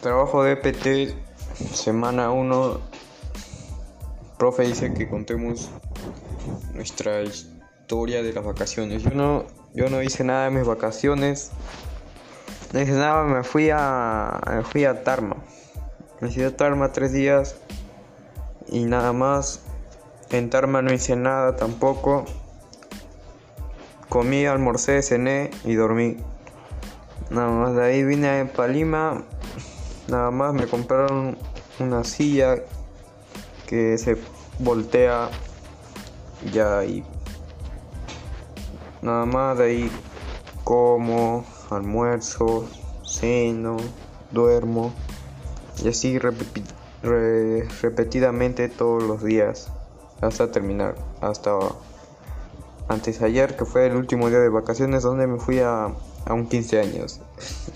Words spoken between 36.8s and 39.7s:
y nada más de